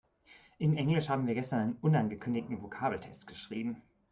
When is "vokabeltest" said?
2.63-3.27